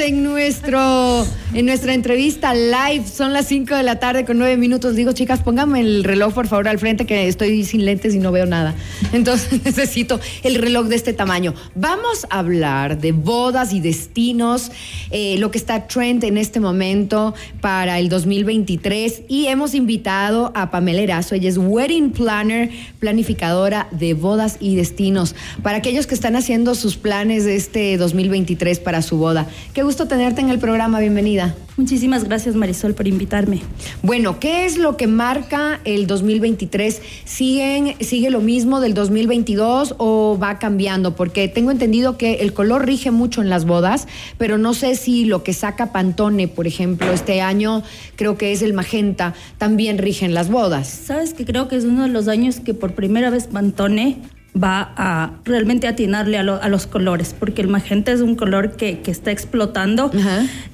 [0.00, 3.04] en nuestro en nuestra entrevista live.
[3.12, 4.94] Son las 5 de la tarde con 9 minutos.
[4.94, 8.30] Digo, chicas, pónganme el reloj por favor al frente que estoy sin lentes y no
[8.30, 8.74] veo nada.
[9.12, 11.54] Entonces necesito el reloj de este tamaño.
[11.74, 14.70] Vamos a hablar de bodas y destinos,
[15.10, 20.70] eh, lo que está trend en este momento para el 2023 y hemos invitado a
[20.70, 21.34] Pamela Erazo.
[21.34, 22.70] Ella es wedding planner,
[23.00, 25.34] planificadora de bodas y destinos.
[25.64, 29.48] Para aquellos que están haciendo sus planes de este 2023 para su boda.
[29.74, 31.00] Qué gusto tenerte en el programa.
[31.00, 31.56] Bienvenida.
[31.76, 33.62] Muchísimas gracias Marisol por invitarme.
[34.04, 37.02] Bueno, ¿qué es lo que marca el 2023?
[37.24, 41.16] ¿Siguen, ¿Sigue lo mismo del 2022 o va cambiando?
[41.16, 44.06] Porque tengo entendido que el color rige mucho en las bodas,
[44.38, 47.82] pero no sé si lo que saca Pantone, por ejemplo, este año
[48.14, 50.86] creo que es el magenta, también rige en las bodas.
[50.86, 54.18] Sabes que creo que es uno de los años que por primera vez Pantone
[54.54, 59.32] va a realmente atinarle a, los colores, porque el magenta es un color que, está
[59.32, 60.10] explotando.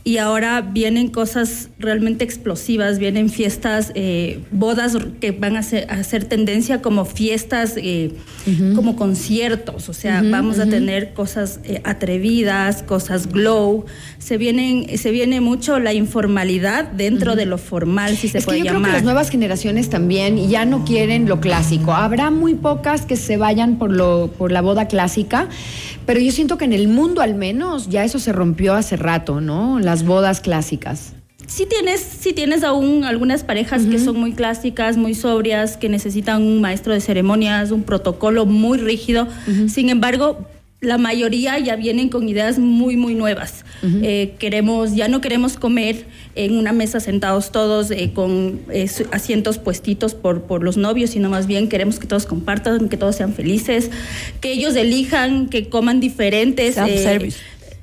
[0.04, 6.82] Y ahora vienen cosas realmente explosivas, vienen fiestas, eh, bodas que van a hacer, tendencia
[6.82, 8.12] como fiestas, eh,
[8.74, 13.86] como conciertos, o sea, vamos a tener cosas eh, atrevidas, cosas glow,
[14.18, 18.64] se, vienen, se viene mucho la informalidad dentro de lo formal, si se puede que
[18.66, 23.06] yo Creo que las nuevas generaciones también ya no quieren lo clásico, habrá muy pocas
[23.06, 25.48] que se vayan por, lo, por la boda clásica,
[26.06, 29.40] pero yo siento que en el mundo al menos ya eso se rompió hace rato,
[29.40, 29.80] ¿no?
[29.80, 31.12] Las bodas clásicas.
[31.46, 36.42] Sí tienes, sí tienes aún algunas parejas que son muy clásicas, muy sobrias, que necesitan
[36.42, 39.28] un maestro de ceremonias, un protocolo muy rígido.
[39.68, 40.44] Sin embargo,
[40.80, 43.64] la mayoría ya vienen con ideas muy, muy nuevas.
[43.82, 49.58] Eh, queremos, ya no queremos comer en una mesa sentados todos eh, con eh, asientos
[49.58, 53.34] puestitos por, por los novios, sino más bien queremos que todos compartan, que todos sean
[53.34, 53.90] felices,
[54.40, 56.76] que ellos elijan, que coman diferentes.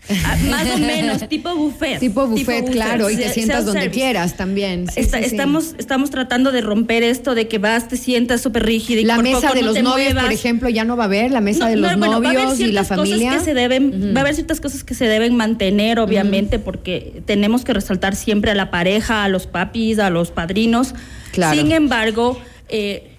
[0.10, 2.00] Ah, más o menos, tipo buffet.
[2.00, 4.86] Tipo buffet, claro, y te sientas donde quieras también.
[4.96, 9.18] estamos, estamos tratando de romper esto de que vas, te sientas súper rígido y La
[9.18, 11.98] mesa de los novios, por ejemplo, ya no va a haber, la mesa de los
[11.98, 13.34] novios y la familia.
[13.34, 17.64] Que se deben, Va a haber ciertas cosas que se deben mantener, obviamente, porque tenemos
[17.64, 20.94] que resaltar siempre a la pareja, a los papis, a los padrinos.
[21.32, 21.60] Claro.
[21.60, 23.10] Sin embargo, eh,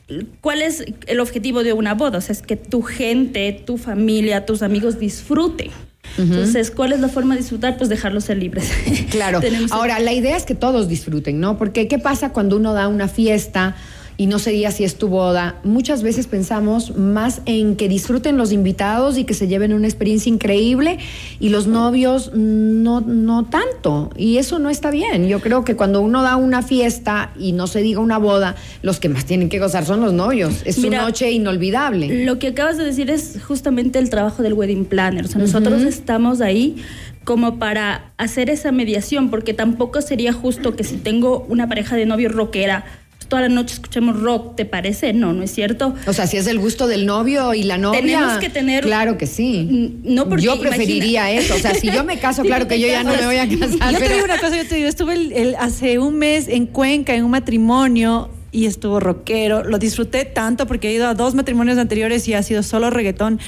[0.43, 2.19] ¿Cuál es el objetivo de una boda?
[2.19, 5.71] O sea, es que tu gente, tu familia, tus amigos disfruten.
[6.19, 7.77] Entonces, ¿cuál es la forma de disfrutar?
[7.77, 8.71] Pues dejarlos ser libres.
[9.11, 9.41] Claro.
[9.71, 11.59] Ahora, la idea es que todos disfruten, ¿no?
[11.59, 13.75] Porque ¿qué pasa cuando uno da una fiesta?
[14.17, 15.57] Y no sería si es tu boda.
[15.65, 20.31] Muchas veces pensamos más en que disfruten los invitados y que se lleven una experiencia
[20.31, 20.99] increíble
[21.41, 24.11] y los novios no, no tanto.
[24.17, 25.27] Y eso no está bien.
[25.29, 29.01] Yo creo que cuando uno da una fiesta y no se diga una boda, los
[29.01, 30.63] que más tienen que gozar son los novios.
[30.65, 32.25] Es una noche inolvidable.
[32.25, 35.25] Lo que acabas de decir es justamente el trabajo del wedding planner.
[35.25, 36.77] O sea, nosotros estamos ahí
[37.25, 42.07] como para hacer esa mediación, porque tampoco sería justo que si tengo una pareja de
[42.07, 42.85] novio rockera,
[43.35, 45.13] toda la noche escuchemos rock, ¿te parece?
[45.13, 45.93] No, no es cierto.
[46.07, 48.01] O sea, si es el gusto del novio y la novia.
[48.01, 48.85] Tenemos que tener.
[48.85, 49.99] Claro que sí.
[50.05, 51.57] No porque, yo preferiría eso.
[51.57, 53.93] O sea, si yo me caso, claro que yo ya no me voy a casar.
[53.93, 57.25] Yo te digo una cosa, yo te digo, estuve hace un mes en Cuenca en
[57.25, 59.65] un matrimonio y estuvo rockero.
[59.65, 63.41] Lo disfruté tanto porque he ido a dos matrimonios anteriores y ha sido solo reggaetón.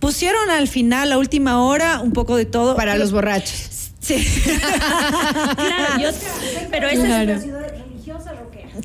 [0.00, 2.74] Pusieron al final, la última hora, un poco de todo.
[2.74, 3.92] Para los borrachos.
[4.00, 4.16] Sí.
[5.54, 6.08] claro, yo,
[6.72, 7.44] pero esa es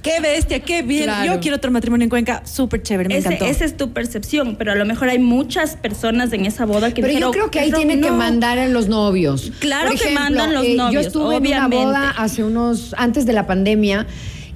[0.02, 1.10] Qué bestia, qué bien.
[1.26, 3.46] Yo quiero otro matrimonio en Cuenca, súper chévere, me encantó.
[3.46, 7.02] Esa es tu percepción, pero a lo mejor hay muchas personas en esa boda que
[7.02, 9.52] Pero yo creo que ahí tiene que mandar a los novios.
[9.60, 10.90] Claro que mandan los novios.
[10.90, 14.08] Eh, yo estuve en una boda hace unos, antes de la pandemia,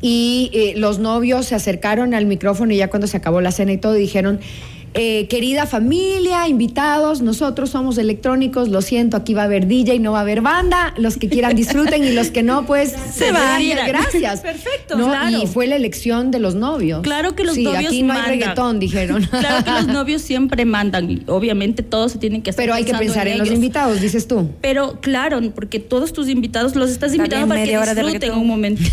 [0.01, 3.71] y eh, los novios se acercaron al micrófono y ya cuando se acabó la cena
[3.71, 4.39] y todo dijeron
[4.93, 10.11] eh, querida familia, invitados, nosotros somos electrónicos, lo siento, aquí va a haber DJ, no
[10.11, 13.61] va a haber banda, los que quieran disfruten y los que no, pues se van.
[13.87, 14.41] Gracias.
[14.41, 14.97] Perfecto.
[15.29, 17.01] Y fue la elección de los novios.
[17.03, 19.27] Claro que los sí, novios aquí no hay reggaetón, dijeron.
[19.41, 22.63] Claro que los novios siempre mandan y obviamente todos se tienen que hacer.
[22.63, 24.49] Pero hay que pensar en, los invitados, dices tú.
[24.61, 28.83] Pero claro, porque todos tus invitados los estás invitando para que disfruten un momento.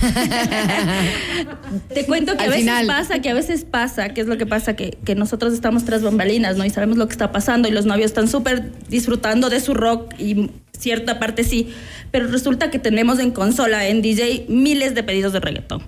[1.92, 4.76] Te cuento que a veces pasa, que a veces pasa, que es lo que pasa,
[4.76, 6.66] que, que nosotros estamos tras bambalinas, ¿no?
[6.66, 10.12] Y sabemos lo que está pasando y los novios están súper disfrutando de su rock
[10.18, 11.70] y cierta parte sí,
[12.10, 15.82] pero resulta que tenemos en consola, en DJ, miles de pedidos de reggaetón.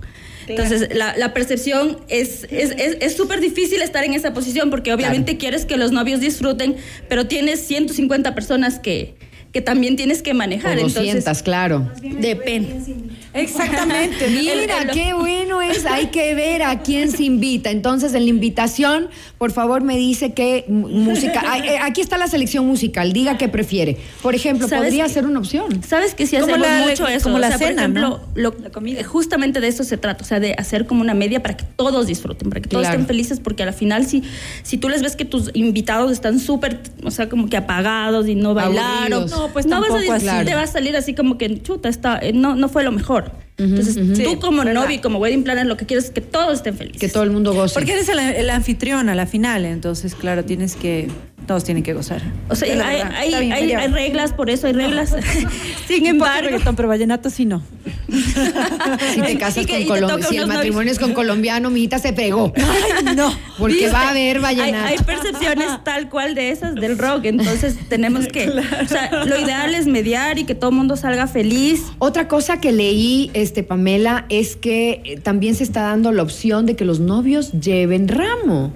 [0.49, 2.47] Entonces, la, percepción es
[3.15, 6.77] súper es, difícil estar en esa posición porque obviamente quieres que los novios disfruten,
[7.11, 9.17] pero tienes 150 personas que,
[9.53, 10.79] que también tienes que manejar.
[10.79, 11.89] O 200, Entonces, claro.
[12.03, 12.77] depende.
[13.33, 14.29] Exactamente.
[14.31, 17.71] Mira, qué bueno es, hay que ver a quién se invita.
[17.71, 19.09] Entonces, en la invitación,
[19.39, 21.43] por favor, me dice qué música.
[21.65, 23.97] Eh, Aquí está la selección musical, diga qué prefiere.
[24.23, 25.11] Por ejemplo, ¿Sabes podría qué?
[25.11, 25.83] ser una opción.
[25.83, 28.21] Sabes que si hacemos la- mucho eso, como o la sea, por cena, ejemplo, ¿no?
[28.35, 29.03] lo- La comida.
[29.05, 32.07] justamente de eso se trata, o sea, de hacer como una media para que todos
[32.07, 32.95] disfruten, para que todos Claro.
[33.01, 34.23] estén felices, porque al final si,
[34.63, 38.35] si tú les ves que tus invitados están súper, o sea, como que apagados y
[38.35, 39.31] no bailaron, Aburridos.
[39.41, 40.45] No, pues no vas a así.
[40.47, 43.33] te va a salir así como que chuta, está, eh, no, no fue lo mejor.
[43.57, 46.55] Entonces, Sí, tú como novio y como wedding planner lo que quieres es que todos
[46.59, 47.01] estén felices.
[47.01, 47.75] Que todo el mundo goce.
[47.75, 51.09] Porque eres el, el anfitrión a la final, entonces, claro, tienes que.
[51.51, 52.23] Todos tienen que gozar.
[52.49, 53.13] o sea, hay, verdad.
[53.17, 53.79] hay- Está bien, hay- María.
[53.81, 55.17] hay reglas, por eso hay reglas.
[55.89, 57.61] Sin embargo, pero vallenato sí no.
[59.15, 61.99] si te casas y que- con colombiano, si el matrimonio es con colombiano, mi hijita
[61.99, 62.53] se pegó.
[63.05, 63.35] Ay, no.
[63.59, 63.91] Porque ¿Viste?
[63.91, 64.87] va a haber Hay, vallenato.
[64.87, 69.75] hay percepciones tal cual de esas del rock, entonces tenemos que, o sea, lo ideal
[69.75, 71.83] es mediar y que todo el mundo salga feliz.
[71.99, 76.65] Otra cosa que leí, este Pamela, es que eh, también se está dando la opción
[76.67, 78.73] de que los novios lleven ramo.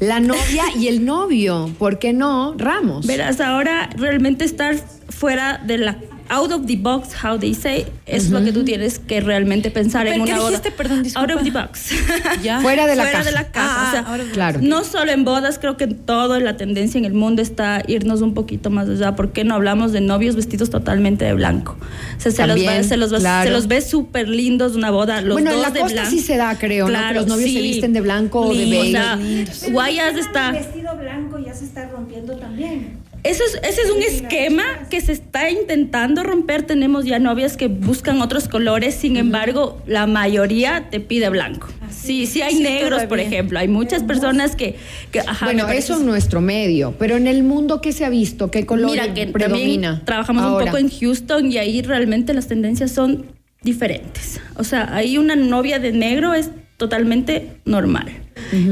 [0.00, 3.06] La novia y el novio, ¿por qué no ramos?
[3.06, 4.76] Verás, ahora realmente estar
[5.08, 8.98] fuera de la out of the box, how they say, es lo que tú tienes
[8.98, 10.62] que realmente pensar en Pero, ¿qué una boda.
[10.76, 11.32] Perdón, disculpa.
[11.32, 11.90] Out of the box.
[12.42, 12.60] Ya.
[12.60, 13.30] Fuera de la fuera casa.
[13.30, 13.74] de la casa.
[13.76, 14.58] Ah, o sea, ahora- Claro.
[14.62, 18.20] No solo en bodas, creo que en todo la tendencia en el mundo está irnos
[18.22, 19.16] un poquito más allá.
[19.16, 21.76] ¿Por qué no hablamos de novios vestidos totalmente de blanco?
[22.16, 23.48] O sea, se, los, También, ve, se, los, ve- claro.
[23.48, 25.20] se los ve súper lindos una boda.
[25.22, 26.10] Los bueno, en dos la de costa blanco.
[26.10, 26.98] sí se da, creo, ¿no?
[27.08, 28.98] Que los novios se visten de blanco o de beige.
[28.98, 30.50] O sea, Guayas El está.
[30.52, 32.98] vestido blanco ya se está rompiendo también.
[33.26, 36.62] Eso es, ese es un esquema que se está intentando romper.
[36.62, 41.68] Tenemos ya novias que buscan otros colores, sin embargo, la mayoría te pide blanco.
[41.90, 43.58] Sí, sí hay Sí, negros, por ejemplo.
[43.58, 44.76] Hay muchas personas que...
[45.10, 48.50] que, ajá, bueno, eso en nuestro medio, pero en el mundo, ¿qué se ha visto?
[48.50, 49.88] ¿Qué color Mira que predomina?
[49.88, 50.64] también trabajamos ahora?
[50.64, 53.26] un poco en Houston y ahí realmente las tendencias son
[53.62, 54.40] diferentes.
[54.56, 58.06] O sea, ahí una novia de negro es totalmente normal.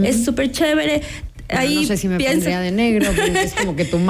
[0.05, 1.03] Es súper chévere.
[1.59, 3.99] Ahí no sé si me piensa- pondría de negro, porque es como que tu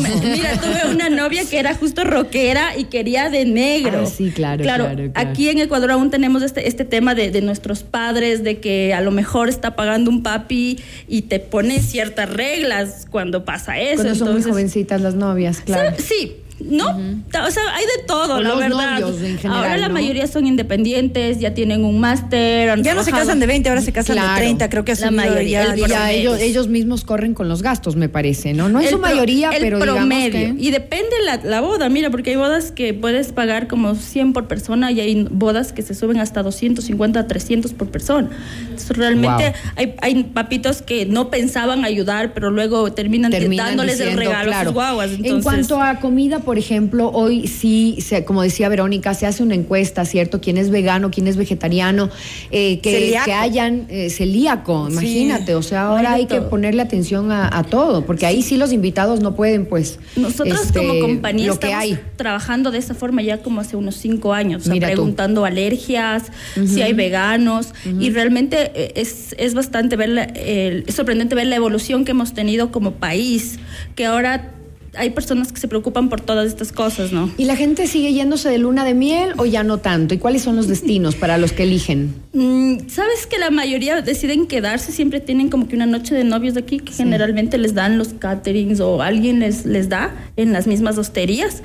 [0.00, 4.02] me- Mira, tuve una novia que era justo rockera y quería de negro.
[4.04, 5.10] Ah, sí, claro, claro, claro.
[5.14, 9.00] Aquí en Ecuador aún tenemos este, este tema de, de nuestros padres, de que a
[9.00, 10.78] lo mejor está pagando un papi
[11.08, 13.96] y te pone ciertas reglas cuando pasa eso.
[14.02, 15.96] Cuando son muy jovencitas las novias, claro.
[15.98, 18.98] Sí, no, o sea, hay de todo, O la los verdad.
[19.00, 19.94] en general, ahora la ¿no?
[19.94, 22.80] mayoría son independientes, ya tienen un máster.
[22.82, 24.32] Ya no se casan de 20, ahora se casan Claro.
[24.34, 27.62] de 30, creo que ha La mayoría, el ya ellos, ellos mismos corren con los
[27.62, 28.68] gastos, me parece, ¿no?
[28.68, 30.30] No es su pro- mayoría, el pero promedio.
[30.38, 30.64] digamos que...
[30.64, 34.46] Y depende la, la boda, mira, porque hay bodas que puedes pagar como 100 por
[34.48, 38.28] persona y hay bodas que se suben hasta 250, 300 por persona.
[38.62, 39.52] Entonces, realmente Wow.
[39.76, 44.50] hay, hay papitos que no pensaban ayudar, pero luego terminan, terminan dándoles diciendo, el regalo
[44.50, 44.70] a claro.
[44.70, 45.10] sus guaguas.
[45.22, 49.54] En cuanto a comida, por ejemplo, hoy sí, se- como decía Verónica, se hace una
[49.54, 50.40] encuesta, ¿cierto?
[50.40, 52.10] ¿Quién es vegano, quién es vegetariano?
[52.50, 54.92] Eh, que, que hayan eh, celíaco, Sí.
[54.92, 55.54] imagínate.
[55.54, 59.20] O sea, ahora Hay que ponerle atención a, a todo, porque ahí sí los invitados
[59.20, 59.98] no pueden, pues.
[60.16, 61.98] Nosotros este, como compañía lo que estamos hay.
[62.16, 64.94] trabajando de esa forma ya como hace unos cinco años, o sea, Mira tú.
[64.94, 66.24] preguntando alergias,
[66.66, 67.68] si hay veganos,
[68.00, 72.10] y realmente eh, es, es bastante ver, la- el- es sorprendente ver la evolución que
[72.12, 73.58] hemos tenido como país,
[73.94, 74.54] que ahora
[74.94, 77.30] hay personas que se preocupan por todas estas cosas, ¿no?
[77.36, 80.14] ¿Y la gente sigue yéndose de luna de miel o ya no tanto?
[80.14, 82.14] ¿Y cuáles son los destinos para los que eligen?
[82.32, 86.54] Mm, Sabes que la mayoría deciden quedarse, siempre tienen como que una noche de novios
[86.54, 90.66] de aquí que generalmente les dan los caterings o alguien les, les da en las
[90.66, 91.62] mismas hosterías,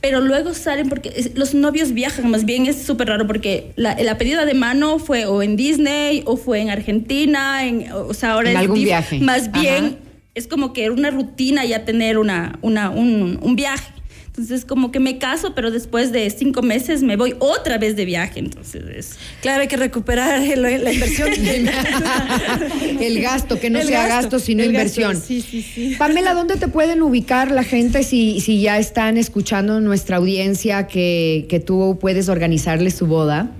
[0.00, 4.16] pero luego salen porque los novios viajan, más bien es súper raro porque la, la
[4.16, 8.50] pedida de mano fue o en Disney o fue en Argentina, en, o sea, ahora
[8.50, 9.18] En es algún viaje.
[9.20, 10.09] Más bien Ajá.
[10.34, 13.92] Es como que era una rutina ya tener una, una, un, un viaje.
[14.26, 18.04] Entonces, como que me caso, pero después de cinco meses me voy otra vez de
[18.04, 18.38] viaje.
[18.38, 21.28] Entonces, es- Claro, hay que recuperar el- la inversión.
[23.00, 25.16] el gasto, que no El sea gasto, gasto, sino gasto, inversión.
[25.20, 25.94] sí, sí, sí.
[25.98, 31.46] Pamela, ¿dónde te pueden ubicar la gente si, si ya están escuchando nuestra audiencia que,
[31.48, 33.50] que tú puedes organizarles su boda?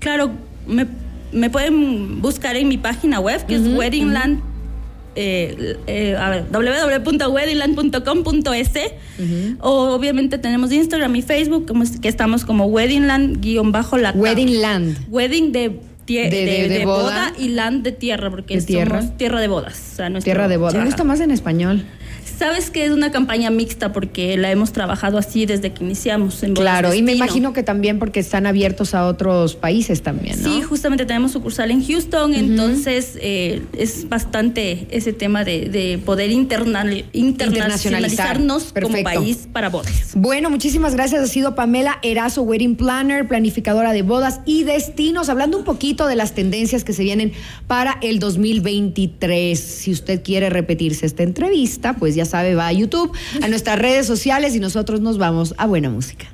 [0.00, 0.32] Claro,
[0.66, 0.86] me,
[1.32, 4.40] me pueden buscar en mi página web, que es Weddingland.
[5.16, 6.16] Eh, eh,
[9.60, 14.60] o obviamente tenemos Instagram y Facebook como que estamos como Weddingland guion bajo la Wedding
[14.60, 14.98] Land.
[15.08, 17.02] Wedding de, De- de- de- de boda.
[17.02, 17.32] boda.
[17.38, 19.00] y land de tierra porque ¿De tierra?
[19.00, 20.72] somos tierra de bodas o sea, nuestro- Tierra de boda.
[20.72, 20.86] Me Ajá.
[20.86, 21.84] gusta más en español.
[22.38, 26.42] Sabes que es una campaña mixta porque la hemos trabajado así desde que iniciamos.
[26.42, 30.52] En Claro, y me imagino que también porque están abiertos a otros países también, ¿no?
[30.52, 36.32] Sí, justamente tenemos sucursal en Houston, entonces eh, es bastante ese tema de, de poder
[36.32, 40.12] internacionalizarnos como país para bodas.
[40.14, 41.22] Bueno, muchísimas gracias.
[41.22, 46.16] Ha sido Pamela Erazo, Wedding Planner, planificadora de bodas y destinos, hablando un poquito de
[46.16, 47.32] las tendencias que se vienen
[47.66, 49.58] para el 2023.
[49.58, 54.06] Si usted quiere repetirse esta entrevista, pues ya sabe, va a YouTube, a nuestras redes
[54.06, 56.26] sociales y nosotros nos vamos a buena música.